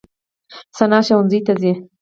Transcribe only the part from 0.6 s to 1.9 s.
ثنا ښوونځي ته ځي.